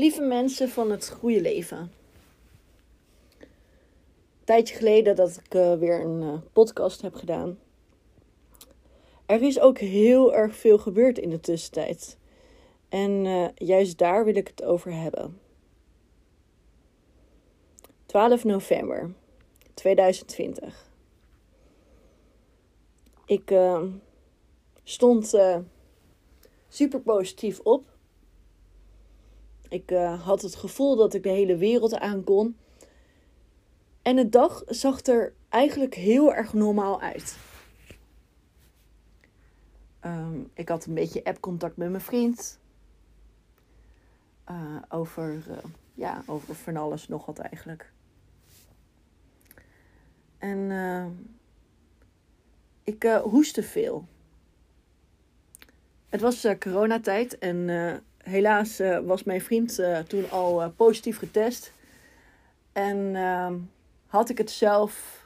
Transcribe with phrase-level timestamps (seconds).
[0.00, 1.78] Lieve mensen van het goede leven.
[3.38, 7.58] Een tijdje geleden dat ik uh, weer een uh, podcast heb gedaan.
[9.26, 12.18] Er is ook heel erg veel gebeurd in de tussentijd.
[12.88, 15.40] En uh, juist daar wil ik het over hebben.
[18.06, 19.14] 12 november
[19.74, 20.90] 2020.
[23.26, 23.52] Ik
[24.84, 25.38] stond
[26.68, 27.97] super positief op.
[29.68, 32.56] Ik uh, had het gevoel dat ik de hele wereld aan kon.
[34.02, 37.36] En de dag zag er eigenlijk heel erg normaal uit.
[40.04, 42.58] Um, ik had een beetje app-contact met mijn vriend.
[44.50, 45.56] Uh, over, uh,
[45.94, 47.92] ja, over van alles nog wat eigenlijk.
[50.38, 50.70] En
[52.84, 54.04] ik hoestte veel.
[56.08, 57.68] Het was coronatijd en
[58.28, 61.72] helaas uh, was mijn vriend uh, toen al uh, positief getest.
[62.72, 63.54] En ehm,
[64.06, 65.24] had ik het zelf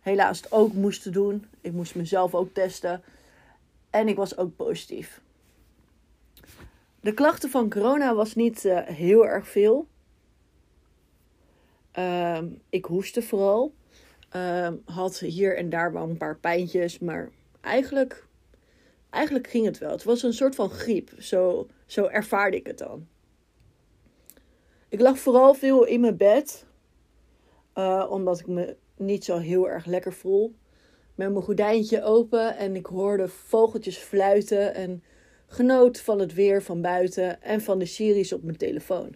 [0.00, 1.46] helaas ook moesten doen.
[1.60, 3.02] Ik moest mezelf ook testen.
[3.90, 5.20] En ik was ook positief.
[7.00, 9.86] De klachten van corona was niet heel erg veel.
[11.92, 13.74] Ehm, ik hoestte vooral.
[14.28, 16.98] Ehm, had hier en daar wel een paar pijntjes.
[16.98, 18.26] Maar eigenlijk
[19.10, 19.90] eigenlijk ging het wel.
[19.90, 21.10] Het was een soort van griep.
[21.18, 23.08] Zo, zo ervaarde ik het dan.
[24.88, 26.66] Ik lag vooral veel in mijn bed.
[27.74, 30.54] Uh, omdat ik me niet zo heel erg lekker voel.
[31.14, 34.74] Met mijn gordijntje open en ik hoorde vogeltjes fluiten.
[34.74, 35.02] En
[35.46, 39.14] genoot van het weer van buiten en van de series op mijn telefoon.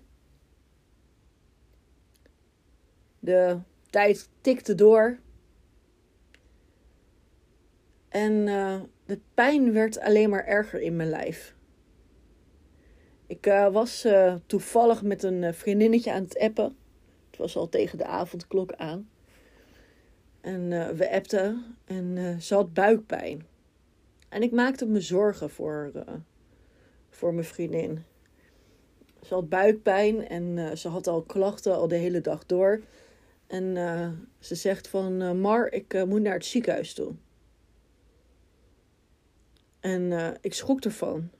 [3.18, 3.58] De
[3.90, 5.18] tijd tikte door.
[8.08, 11.54] En uh, de pijn werd alleen maar erger in mijn lijf.
[13.26, 16.76] Ik uh, was uh, toevallig met een uh, vriendinnetje aan het appen.
[17.30, 19.08] Het was al tegen de avondklok aan.
[20.40, 23.46] En we appten en ze had buikpijn.
[24.28, 25.92] En ik maakte me zorgen voor,
[27.10, 28.04] voor mijn vriendin.
[29.22, 32.80] Ze had buikpijn en ze had al klachten al de hele dag door.
[33.46, 33.76] En
[34.38, 37.14] ze zegt van, Mar, ik moet naar het ziekenhuis toe.
[39.84, 41.30] En uh, ik schrok ervan.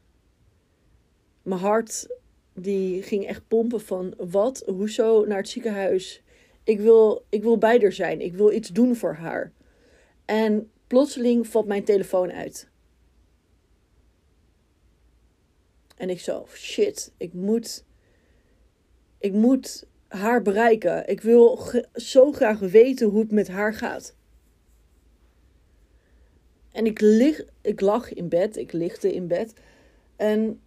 [1.43, 2.06] Mijn hart
[2.53, 6.22] die ging echt pompen van wat, hoezo naar het ziekenhuis.
[6.65, 8.21] Ik wil, ik wil bij haar zijn.
[8.21, 9.53] Ik wil iets doen voor haar.
[10.25, 12.69] En plotseling valt mijn telefoon uit.
[15.97, 17.84] En ik zo, shit, ik moet,
[19.19, 21.09] ik moet haar bereiken.
[21.09, 21.60] Ik wil
[21.94, 24.15] zo graag weten hoe het met haar gaat.
[26.74, 29.54] En ik, lig, ik lag in bed, ik lichtte in bed.
[30.16, 30.60] En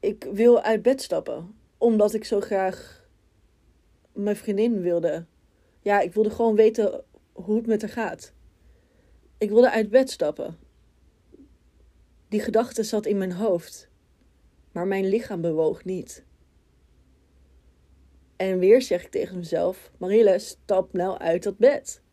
[0.00, 1.54] ik wil uit bed stappen.
[1.78, 3.08] Omdat ik zo graag
[4.12, 5.26] mijn vriendin wilde.
[5.80, 8.32] Ja, ik wilde gewoon weten hoe het met haar gaat.
[9.38, 10.56] Ik wilde uit bed stappen.
[12.28, 13.88] Die gedachte zat in mijn hoofd.
[14.72, 16.24] Maar mijn lichaam bewoog niet.
[18.36, 22.04] En weer zeg ik tegen mezelf: Marille, stap nou uit dat bed.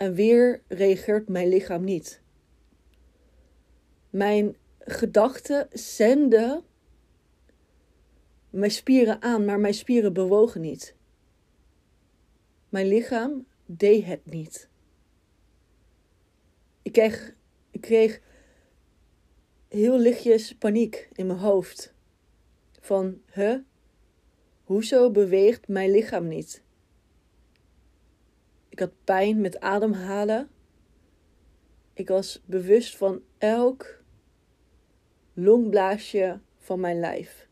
[0.00, 2.20] En weer reageert mijn lichaam niet.
[4.10, 6.62] Mijn gedachten zenden
[8.50, 10.94] mijn spieren aan, maar mijn spieren bewogen niet.
[12.68, 14.68] Mijn lichaam deed het niet.
[16.82, 17.34] Ik kreeg,
[17.70, 18.20] ik kreeg
[19.68, 21.94] heel lichtjes paniek in mijn hoofd.
[22.80, 23.58] Van, huh?
[24.64, 26.62] Hoezo beweegt mijn lichaam niet?
[28.80, 30.48] Ik had pijn met ademhalen.
[31.92, 34.02] Ik was bewust van elk
[35.32, 37.48] longblaasje van mijn lijf.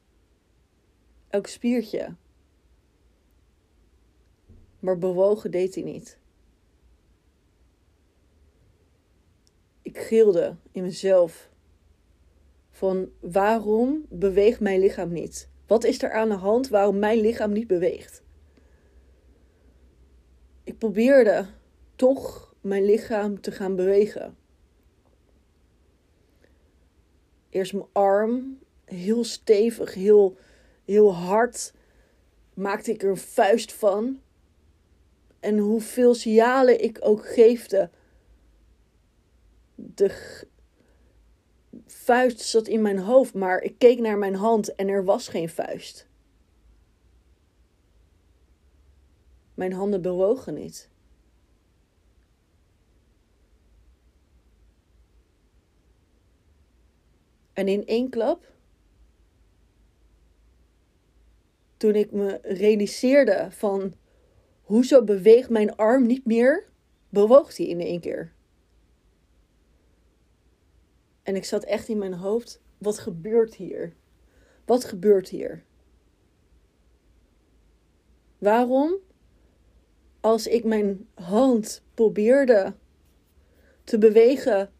[1.28, 2.14] Elk spiertje.
[4.78, 6.18] Maar bewogen deed hij niet.
[9.82, 11.50] Ik gilde in mezelf
[12.70, 15.48] van waarom beweegt mijn lichaam niet?
[15.66, 18.26] Wat is er aan de hand waarom mijn lichaam niet beweegt?
[20.78, 21.46] Ik probeerde
[21.96, 24.36] toch mijn lichaam te gaan bewegen.
[27.50, 30.36] Eerst mijn arm, heel stevig, heel,
[30.84, 31.72] heel hard,
[32.54, 34.20] maakte ik er een vuist van.
[35.40, 37.90] En hoeveel signalen ik ook geefde,
[39.74, 40.36] de
[41.86, 45.48] vuist zat in mijn hoofd, maar ik keek naar mijn hand en er was geen
[45.48, 46.07] vuist.
[49.58, 50.90] Mijn handen bewogen niet.
[57.52, 58.52] En in één klap,
[61.76, 63.94] toen ik me realiseerde van
[64.62, 66.68] hoezo beweegt mijn arm niet meer,
[67.08, 68.32] bewoog hij in één keer.
[71.22, 73.96] En ik zat echt in mijn hoofd, wat gebeurt hier?
[74.64, 75.64] Wat gebeurt hier?
[78.38, 79.06] Waarom,
[80.20, 82.74] als ik mijn hand probeerde
[83.84, 84.70] te bewegen,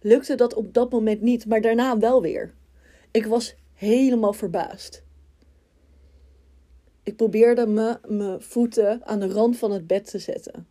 [0.00, 2.54] lukte dat op dat moment niet, maar daarna wel weer.
[3.10, 5.02] Ik was helemaal verbaasd.
[7.02, 10.68] Ik probeerde me, mijn voeten aan de rand van het bed te zetten.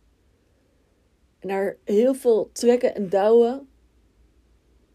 [1.38, 3.68] En heel veel trekken en douwen,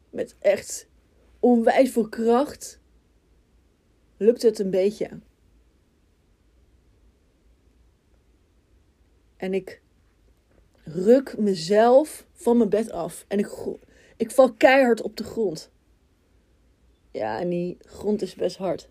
[0.09, 0.87] met echt
[1.39, 2.79] onwijs veel kracht,
[4.17, 5.19] lukte het een beetje.
[9.43, 9.81] En ik
[10.83, 13.25] ruk mezelf van mijn bed af.
[13.27, 13.49] En ik,
[14.17, 15.71] ik val keihard op de grond.
[17.11, 18.89] Ja, en die grond is best hard.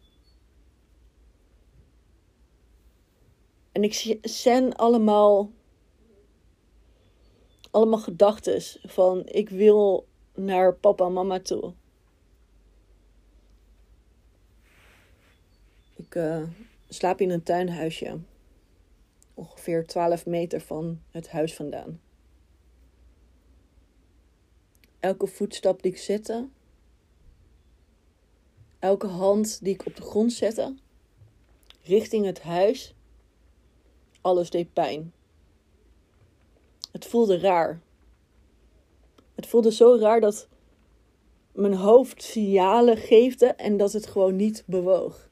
[3.73, 5.51] En ik zen allemaal,
[7.71, 11.73] allemaal gedachten van ik wil naar papa en mama toe.
[15.97, 16.43] Ik uh,
[16.89, 18.19] slaap in een tuinhuisje
[19.35, 22.01] ongeveer 12 meter van het huis vandaan.
[25.01, 26.49] Elke voetstap die ik zette,
[28.79, 30.75] elke hand die ik op de grond zette,
[31.83, 32.95] richting het huis,
[34.21, 35.13] alles deed pijn.
[36.93, 37.81] Het voelde raar.
[39.35, 40.49] Het voelde zo raar dat
[41.53, 45.29] mijn hoofd signalen geefde en dat het gewoon niet bewoog.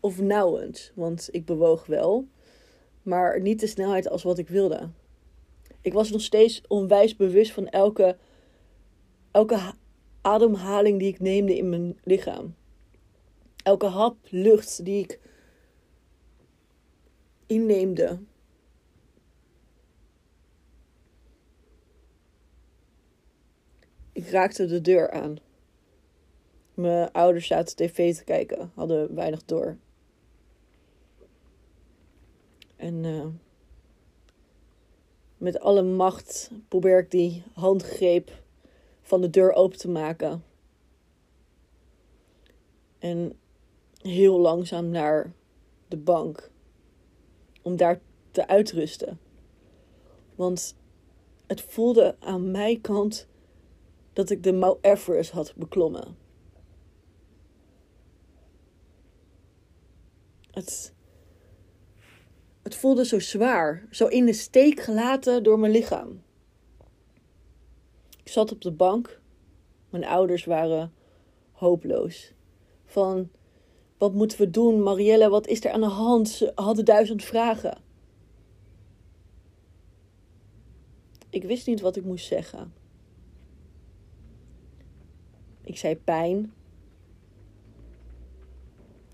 [0.00, 2.26] Of nauwelijks, want ik bewoog wel,
[3.04, 4.90] maar niet de snelheid als wat ik wilde.
[5.80, 8.16] Ik was nog steeds onwijs bewust van elke,
[9.30, 9.74] elke
[10.20, 12.54] ademhaling die ik neemde in mijn lichaam.
[13.62, 15.20] Elke hap lucht die ik
[17.46, 18.18] inneemde.
[24.12, 25.36] Ik raakte de deur aan.
[26.74, 29.76] Mijn ouders zaten tv te kijken, hadden weinig door.
[32.76, 33.26] En uh,
[35.36, 38.42] met alle macht probeer ik die handgreep
[39.02, 40.44] van de deur open te maken.
[42.98, 43.38] En
[44.02, 45.32] heel langzaam naar
[45.88, 46.50] de bank.
[47.62, 48.00] Om daar
[48.30, 49.18] te uitrusten.
[50.34, 50.76] Want
[51.46, 53.28] het voelde aan mijn kant
[54.12, 56.16] dat ik de Mount Everest had beklommen.
[60.50, 60.93] Het
[62.64, 66.22] het voelde zo zwaar, zo in de steek gelaten door mijn lichaam.
[68.22, 69.20] Ik zat op de bank.
[69.90, 70.92] Mijn ouders waren
[71.52, 72.32] hopeloos.
[72.84, 73.30] Van,
[73.98, 74.82] wat moeten we doen?
[74.82, 76.28] Marielle, wat is er aan de hand?
[76.28, 77.78] Ze hadden duizend vragen.
[81.30, 82.72] Ik wist niet wat ik moest zeggen.
[85.62, 86.52] Ik zei pijn.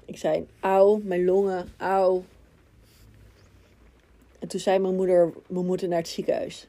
[0.05, 2.25] Ik zei auw, mijn longen, auw,
[4.41, 6.67] en toen zei mijn moeder, we moeten naar het ziekenhuis.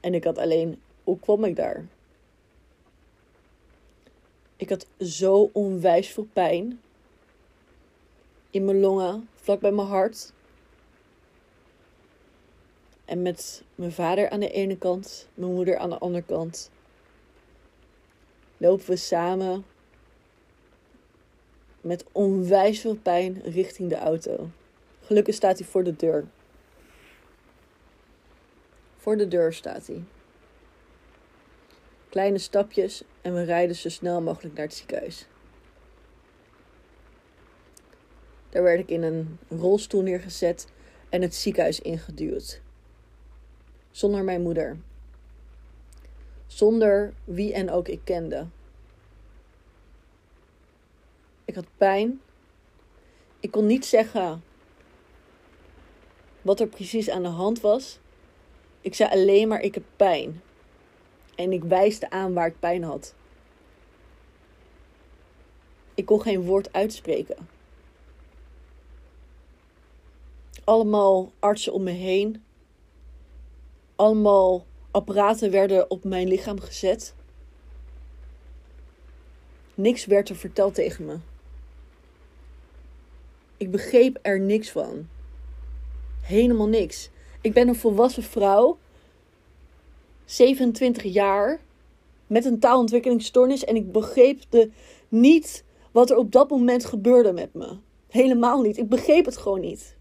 [0.00, 1.86] En ik had alleen, hoe kwam ik daar?
[4.56, 6.80] Ik had zo onwijs veel pijn.
[8.50, 10.32] In mijn longen, vlak bij mijn hart.
[13.04, 16.70] En met mijn vader aan de ene kant, mijn moeder aan de andere kant.
[18.56, 19.64] Lopen we samen
[21.80, 24.48] met onwijs veel pijn richting de auto.
[25.06, 26.26] Gelukkig staat hij voor de deur.
[28.96, 30.04] Voor de deur staat hij.
[32.08, 35.26] Kleine stapjes en we rijden zo snel mogelijk naar het ziekenhuis.
[38.48, 40.66] Daar werd ik in een rolstoel neergezet
[41.08, 42.60] en het ziekenhuis ingeduwd.
[43.90, 44.78] Zonder mijn moeder.
[46.46, 48.46] Zonder wie en ook ik kende.
[51.44, 52.20] Ik had pijn.
[53.40, 54.42] Ik kon niet zeggen
[56.46, 57.98] wat er precies aan de hand was.
[58.80, 60.42] Ik zei alleen maar: ik heb pijn.
[61.34, 63.14] En ik wijste aan waar ik pijn had.
[65.94, 67.48] Ik kon geen woord uitspreken.
[70.64, 72.44] Allemaal artsen om me heen.
[73.96, 77.14] Allemaal apparaten werden op mijn lichaam gezet.
[79.74, 81.18] Niks werd er verteld tegen me.
[83.56, 85.08] Ik begreep er niks van
[86.26, 87.10] helemaal niks.
[87.40, 88.78] Ik ben een volwassen vrouw,
[90.24, 91.60] 27 jaar,
[92.26, 94.70] met een taalontwikkelingsstoornis en ik begreep de,
[95.08, 97.76] niet wat er op dat moment gebeurde met me.
[98.08, 98.76] Helemaal niet.
[98.76, 99.96] Ik begreep het gewoon niet.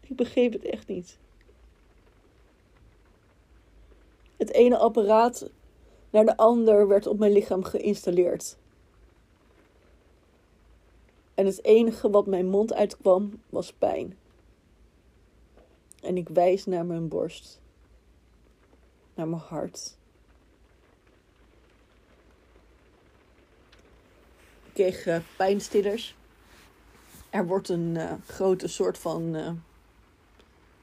[0.00, 1.18] Ik begreep het echt niet.
[4.36, 5.50] Het ene apparaat
[6.10, 8.56] naar de ander werd op mijn lichaam geïnstalleerd.
[11.38, 14.18] En het enige wat mijn mond uitkwam was pijn.
[16.02, 17.60] En ik wijs naar mijn borst,
[19.14, 19.96] naar mijn hart.
[24.64, 26.16] Ik kreeg uh, pijnstillers.
[27.30, 29.50] Er wordt een uh, grote soort van uh,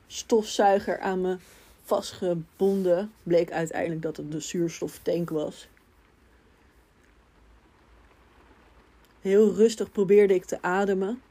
[0.08, 1.38] stofzuiger aan me
[1.84, 3.14] vastgebonden.
[3.24, 5.68] Bleek uiteindelijk dat het de zuurstoftank was.
[9.26, 11.22] Heel rustig probeerde ik te ademen.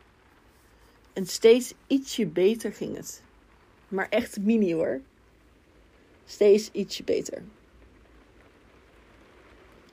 [1.13, 3.23] En steeds ietsje beter ging het.
[3.89, 5.01] Maar echt mini hoor.
[6.25, 7.43] Steeds ietsje beter.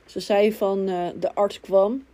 [0.05, 2.05] Ze zei van uh, de arts kwam.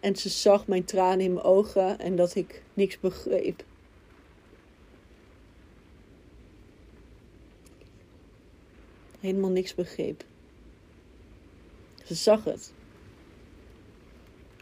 [0.00, 3.64] En ze zag mijn tranen in mijn ogen en dat ik niks begreep.
[9.20, 10.24] Helemaal niks begreep.
[12.04, 12.72] Ze zag het.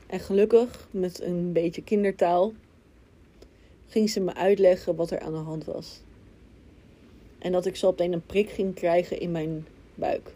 [0.07, 2.53] En gelukkig, met een beetje kindertaal,
[3.87, 6.01] ging ze me uitleggen wat er aan de hand was.
[7.39, 10.35] En dat ik zo meteen een prik ging krijgen in mijn buik.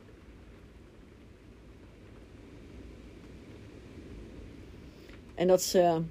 [5.35, 6.03] En dat ze.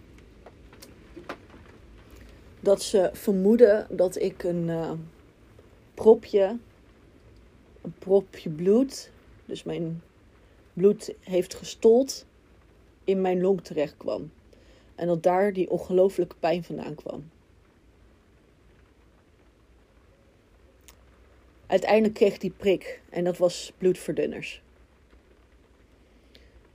[2.59, 4.91] Dat ze vermoeden dat ik een uh,
[5.93, 6.57] propje.
[7.81, 9.11] Een propje bloed.
[9.45, 10.01] Dus mijn
[10.73, 12.25] bloed heeft gestold
[13.09, 14.31] in mijn long terecht kwam.
[14.95, 17.29] En dat daar die ongelooflijke pijn vandaan kwam.
[21.67, 24.61] Uiteindelijk kreeg ik die prik en dat was bloedverdunners.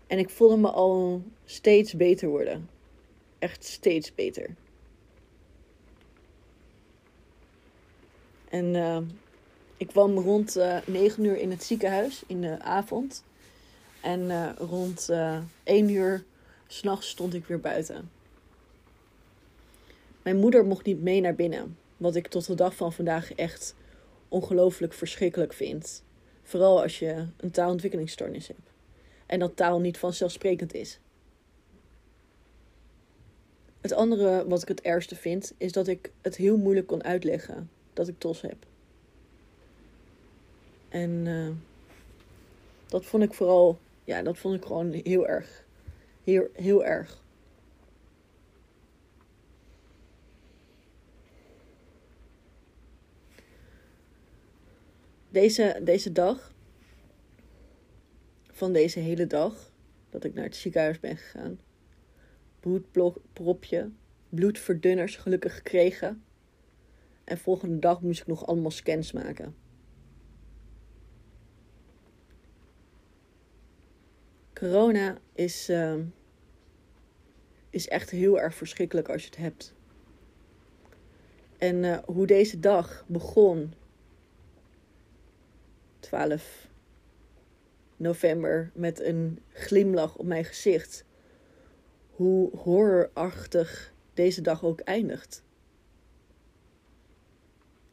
[0.07, 2.69] En ik voelde me al steeds beter worden.
[3.39, 4.55] Echt steeds beter.
[8.49, 8.99] En uh,
[9.77, 13.25] ik kwam rond uh, eh, 9 uur in het ziekenhuis in de avond.
[14.05, 16.25] En uh, rond uh, 1 uur
[16.67, 18.11] s'nachts stond ik weer buiten.
[20.23, 21.79] Mijn moeder mocht niet mee naar binnen.
[21.97, 23.75] Wat ik tot de dag van vandaag echt
[24.29, 26.03] ongelooflijk verschrikkelijk vind.
[26.43, 28.73] Vooral als je een taalontwikkelingsstoornis hebt.
[29.27, 30.99] En dat taal niet vanzelfsprekend is.
[33.81, 37.71] Het andere wat ik het ergste vind, is dat ik het heel moeilijk kon uitleggen
[37.93, 38.57] dat ik tos heb.
[40.89, 41.51] En uh,
[42.87, 45.67] dat vond ik vooral, ja, dat vond ik gewoon heel erg.
[46.25, 47.23] Heel, heel erg.
[55.31, 56.53] Deze, deze dag,
[58.51, 59.73] van deze hele dag,
[60.11, 61.61] dat ik naar het ziekenhuis ben gegaan,
[62.61, 63.91] bloedpropje,
[64.29, 66.25] bloedverdunners gelukkig gekregen.
[67.25, 69.64] En volgende dag moest ik nog allemaal scans maken.
[74.65, 75.95] Corona is, uh,
[77.71, 79.75] is echt heel erg verschrikkelijk als je het hebt.
[81.59, 83.75] En uh, hoe deze dag begon
[86.01, 86.69] 12
[87.97, 91.05] november met een glimlach op mijn gezicht.
[92.11, 95.43] Hoe horrorachtig deze dag ook eindigt.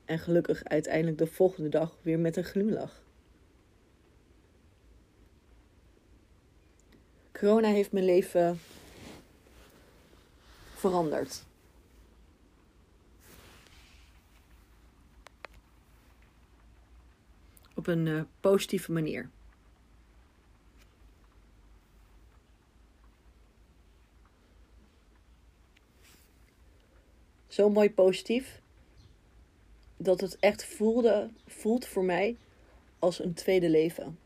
[0.06, 3.04] En gelukkig uiteindelijk de volgende dag weer met een glimlach.
[7.42, 8.60] Corona heeft mijn leven
[10.76, 11.44] veranderd.
[17.76, 19.30] op een uh, positieve manier.
[27.48, 28.62] Zo mooi positief
[29.98, 32.38] dat het echt voelde, voelt voor mij
[33.00, 34.18] als een tweede leven.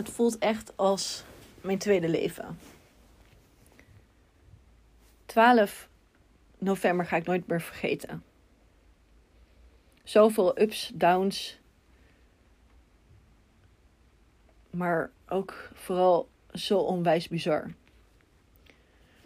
[0.00, 1.24] Het voelt echt als
[1.60, 2.58] mijn tweede leven.
[5.26, 5.88] 12
[6.58, 8.24] november ga ik nooit meer vergeten.
[10.02, 11.58] Zoveel ups, downs.
[14.70, 17.70] Maar ook vooral zo onwijs bizar.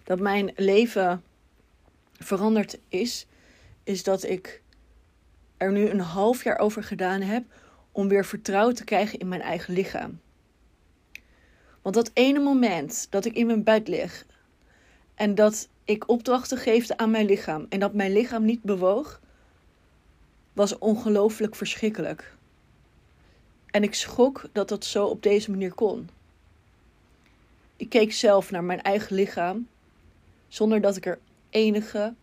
[0.04, 1.24] Dat mijn leven
[2.12, 3.26] veranderd is,
[3.82, 4.62] is dat ik
[5.56, 7.44] er nu een half jaar over gedaan heb
[7.92, 10.22] om weer vertrouwen te krijgen in mijn eigen lichaam.
[11.84, 14.26] Want dat ene moment dat ik in mijn bed lig
[15.14, 17.66] En dat ik opdrachten geefde aan mijn lichaam.
[17.68, 19.20] En dat mijn lichaam niet bewoog,
[20.52, 22.36] was ongelooflijk verschrikkelijk.
[23.66, 26.08] En ik schrok dat dat zo op deze manier kon.
[27.76, 29.68] Ik keek zelf naar mijn eigen lichaam,
[30.48, 31.18] zonder dat ik er
[31.50, 32.14] enige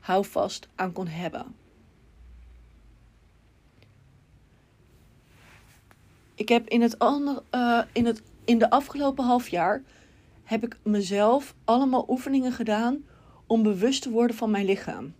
[0.00, 1.54] houvast aan kon hebben.
[6.34, 9.82] Ik heb in, het andere, uh, in, het, in de afgelopen half jaar
[10.42, 13.04] heb ik mezelf allemaal oefeningen gedaan
[13.46, 15.14] om bewust te worden van mijn lichaam.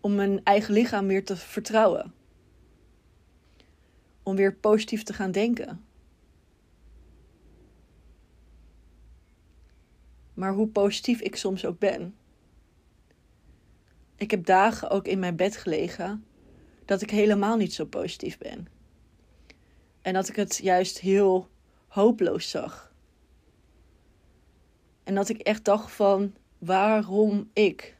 [0.00, 2.14] Om mijn eigen lichaam weer te vertrouwen.
[4.22, 5.84] Om weer positief te gaan denken.
[10.34, 12.14] Maar hoe positief ik soms ook ben.
[14.16, 16.24] Ik heb dagen ook in mijn bed gelegen
[16.84, 18.77] dat ik helemaal niet zo positief ben.
[20.08, 21.48] En dat ik het juist heel
[21.86, 22.92] hopeloos zag.
[25.04, 27.96] En dat ik echt dacht van waarom ik?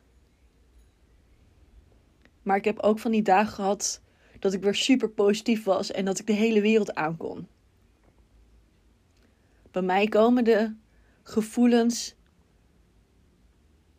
[2.42, 4.00] Maar ik heb ook van die dagen gehad
[4.38, 7.48] dat ik weer super positief was en dat ik de hele wereld aankon.
[9.70, 10.74] Bij mij komen de
[11.22, 12.14] gevoelens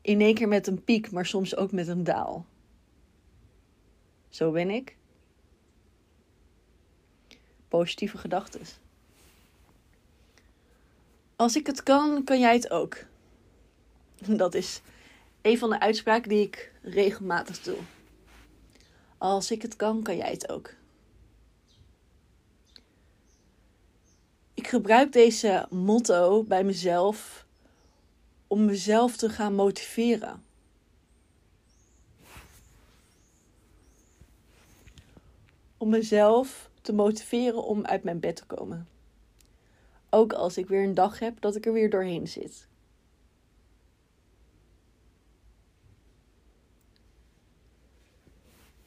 [0.02, 2.46] in één keer met een piek, maar soms ook met een daal.
[4.30, 4.99] Zo ben ik.
[7.70, 8.62] Positieve gedachten.
[11.36, 12.98] Als ik het kan, kan jij het ook.
[14.42, 14.82] Dat is
[15.42, 17.78] een van de uitspraken die ik regelmatig doe.
[19.18, 20.74] Als ik het kan, kan jij het ook.
[24.54, 27.46] Ik gebruik deze motto bij mezelf
[28.48, 30.44] om mezelf te gaan motiveren.
[35.78, 38.88] Om mezelf te motiveren om uit mijn bed te komen.
[40.10, 42.68] Ook als ik weer een dag heb dat ik er weer doorheen zit.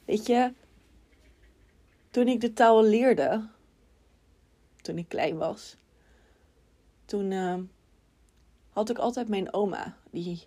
[0.05, 0.53] Weet je,
[2.11, 3.49] toen ik de taal leerde,
[4.81, 5.77] toen ik klein was,
[7.05, 7.59] toen uh,
[8.71, 10.47] had ik altijd mijn oma, die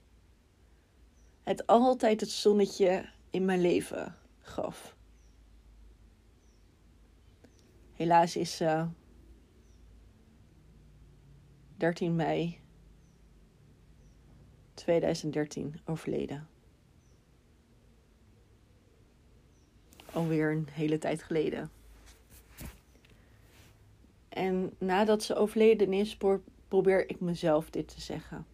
[1.43, 4.94] het altijd het zonnetje in mijn leven gaf.
[7.95, 8.87] Helaas is uh,
[11.77, 12.59] 13 mei
[14.73, 16.47] 2013 overleden.
[20.13, 21.71] Alweer een hele tijd geleden.
[24.29, 26.17] En nadat ze overleden is,
[26.67, 28.45] probeer ik mezelf dit te zeggen.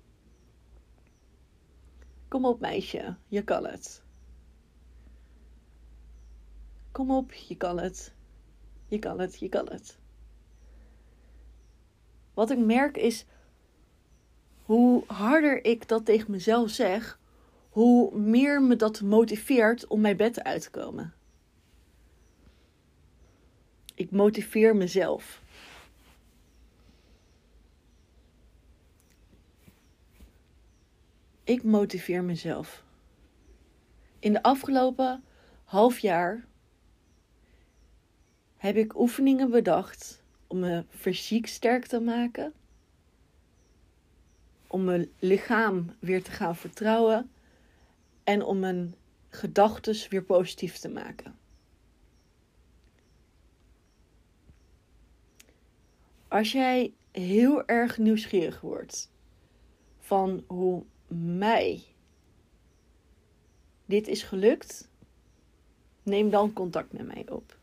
[2.27, 4.04] Kom op, meisje, je kan het.
[6.91, 8.13] Kom op, je kan het.
[8.91, 9.97] Je kan het, je kan het.
[12.34, 13.25] Wat ik merk is
[14.65, 17.19] hoe harder ik dat tegen mezelf zeg,
[17.69, 21.13] hoe meer me dat motiveert om mijn bed uit te komen.
[23.95, 25.41] Ik motiveer mezelf.
[31.43, 32.84] Ik motiveer mezelf.
[34.19, 35.23] In de afgelopen
[35.63, 36.49] half jaar
[38.62, 42.54] heb ik oefeningen bedacht om me fysiek sterk te maken.
[44.67, 47.32] Om mijn lichaam weer te gaan vertrouwen.
[48.24, 48.95] En om mijn
[49.30, 51.36] gedachten weer positief te maken.
[56.28, 59.12] Als jij heel erg nieuwsgierig wordt
[60.00, 61.84] van hoe mij
[63.86, 64.89] dit is gelukt,
[66.04, 67.60] neem dan contact met mij op.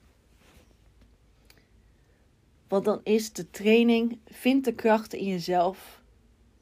[2.68, 6.02] Want dan is de training Vind de krachten in jezelf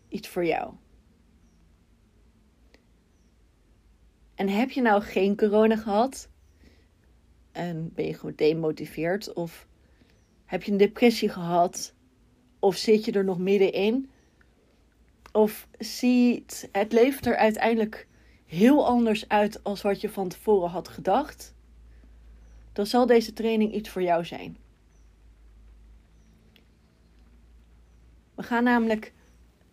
[0.08, 0.72] iets voor jou.
[4.34, 6.28] En heb je nou geen corona gehad?
[7.52, 9.32] En ben je gewoon demotiveerd?
[9.32, 9.66] Of
[10.44, 11.94] heb je een depressie gehad?
[12.58, 14.10] Of zit je er nog middenin?
[15.32, 18.06] Of ziet het leven er uiteindelijk
[18.46, 21.54] heel anders uit als wat je van tevoren had gedacht?
[22.72, 24.56] Dan zal deze training iets voor jou zijn.
[28.36, 29.12] We gaan namelijk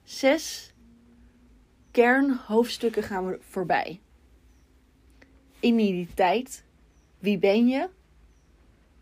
[0.03, 0.73] zes
[1.91, 3.99] kernhoofdstukken gaan we voorbij.
[5.59, 6.63] Identiteit.
[7.19, 7.89] Wie ben je?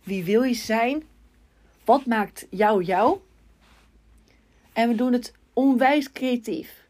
[0.04, 1.04] Wie wil je zijn?
[1.86, 3.20] Wat maakt jou jou?
[4.74, 6.88] En we doen het onwijs creatief.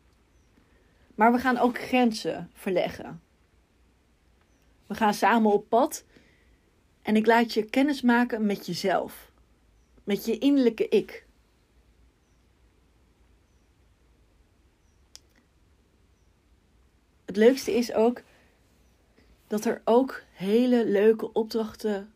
[1.15, 3.21] Maar we gaan ook grenzen verleggen.
[4.87, 6.03] We gaan samen op pad
[7.01, 9.31] en ik laat je kennis maken met jezelf.
[10.03, 11.25] Met je innerlijke ik.
[17.31, 18.21] Het leukste is ook
[19.47, 22.13] dat er ook hele leuke opdrachten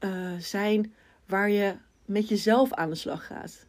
[0.00, 3.66] uh, zijn waar je met jezelf aan de slag gaat.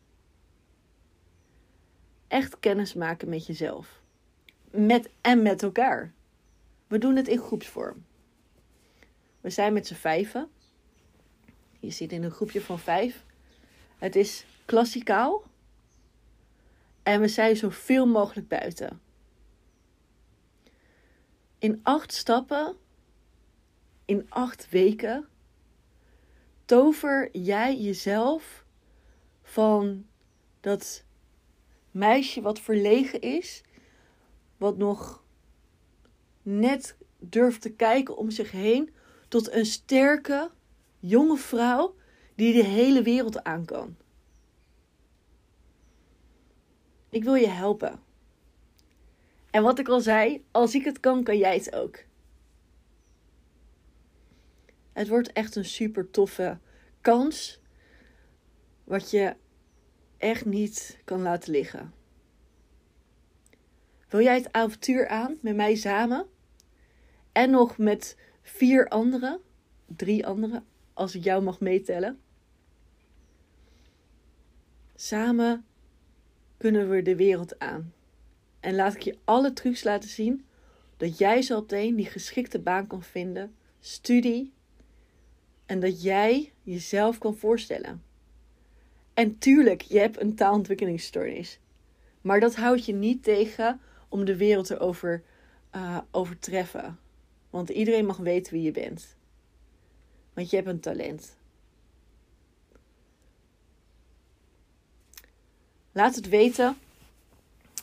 [2.28, 4.02] Echt kennis maken met jezelf.
[4.72, 6.14] Met en met elkaar.
[6.88, 8.06] We doen het in groepsvorm.
[9.42, 10.50] We zijn met z'n vijven.
[11.80, 13.26] Je zit in een groepje van vijf.
[13.98, 15.44] Het is klassikaal.
[17.04, 19.06] En we zijn zoveel mogelijk buiten.
[21.60, 22.76] In acht stappen,
[24.06, 25.28] in acht weken,
[26.66, 28.66] tover jij jezelf
[29.42, 30.06] van
[30.60, 31.04] dat
[31.92, 33.64] meisje wat verlegen is,
[34.58, 35.24] wat nog
[36.42, 38.94] net durft te kijken om zich heen,
[39.28, 40.52] tot een sterke,
[41.00, 41.96] jonge vrouw
[42.36, 43.96] die de hele wereld aan kan.
[47.10, 48.07] Ik wil je helpen.
[49.52, 52.00] En wat ik al zei, als ik het kan, kan jij het ook.
[54.94, 56.60] Het wordt echt een super toffe
[57.02, 57.62] kans.
[58.84, 59.36] Wat je
[60.18, 61.94] echt niet kan laten liggen.
[64.10, 66.28] Wil jij het avontuur aan met mij samen?
[67.32, 69.42] En nog met vier anderen,
[69.86, 72.22] drie anderen, als ik jou mag meetellen.
[74.96, 75.66] Samen
[76.58, 77.94] kunnen we de wereld aan.
[78.68, 80.46] En laat ik je alle trucs laten zien
[80.98, 84.54] dat jij zo meteen die geschikte baan kan vinden, studie
[85.66, 88.04] en dat jij jezelf kan voorstellen.
[89.14, 91.60] En tuurlijk, je hebt een taalontwikkelingsstoornis.
[92.22, 95.24] Maar dat houdt je niet tegen om de wereld te over,
[95.76, 97.00] uh, overtreffen.
[97.50, 99.16] Want iedereen mag weten wie je bent.
[100.34, 101.38] Want je hebt een talent.
[105.92, 106.78] Laat het weten.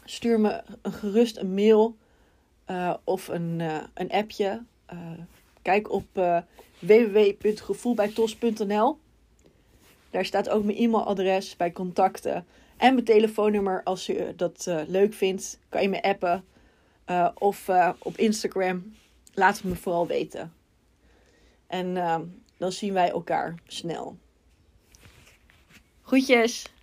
[0.04, 1.96] Stuur me gerust een mail
[2.70, 4.62] uh, of een, uh, een appje.
[4.92, 4.98] Uh,
[5.62, 6.06] kijk op
[6.78, 8.98] www.gevoelbijtos.nl.
[10.10, 12.46] Daar staat ook mijn e-mailadres bij contacten.
[12.76, 15.58] En mijn telefoonnummer als je dat leuk vindt.
[15.68, 16.44] Kan je me appen.
[17.34, 18.94] of op Instagram.
[19.34, 20.52] Laat het me vooral weten.
[21.66, 21.94] En
[22.56, 24.16] dan zien wij elkaar snel.
[26.02, 26.73] Groetjes!